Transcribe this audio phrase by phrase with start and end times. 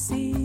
[0.00, 0.39] see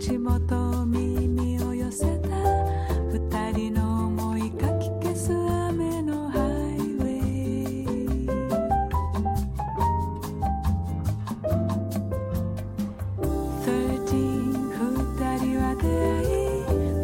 [0.00, 2.28] 口元耳を寄せた
[3.12, 7.84] 二人の思いかき消す雨のハイウェイ
[13.62, 14.08] 13
[15.04, 16.48] 二人は出会い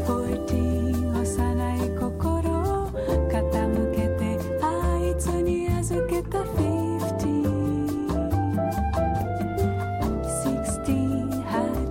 [0.07, 1.23] 14幼
[1.75, 2.89] い心を
[3.31, 4.65] 傾けてあ
[5.05, 6.77] いつに預けたフィ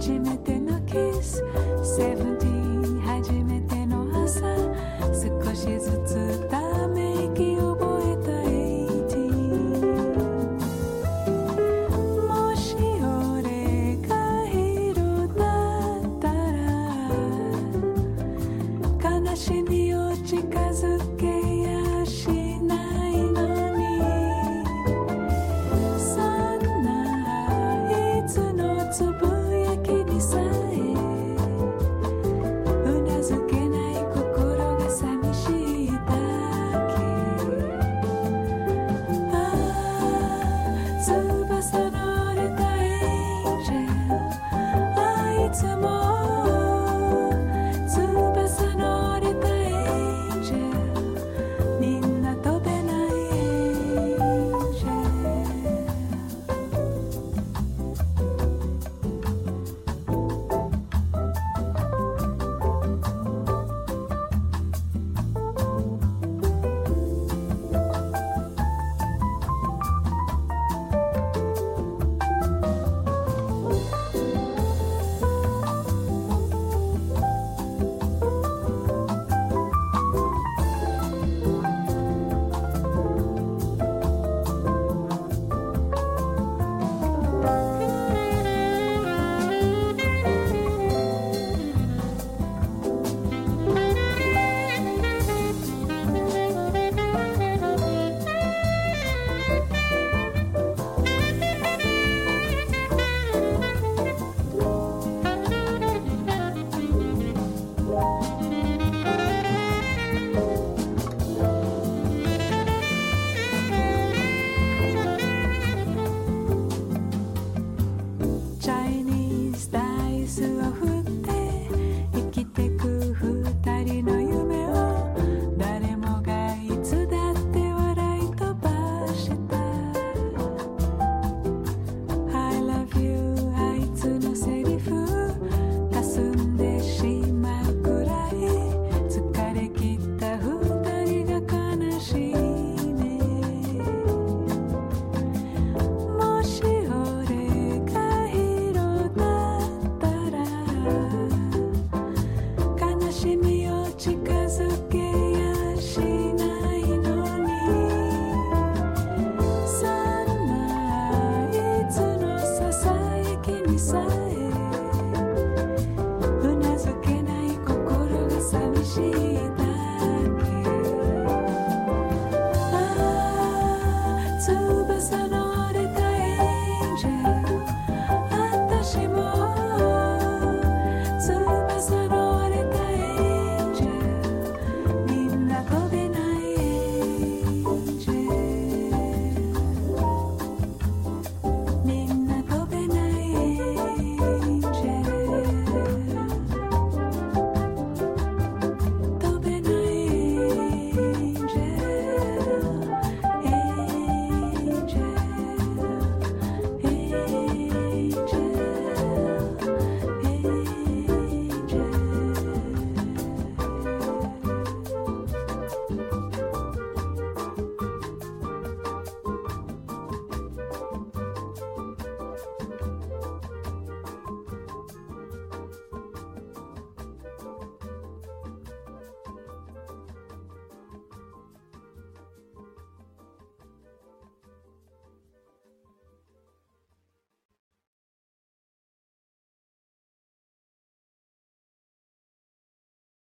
[0.05, 0.54] 初めて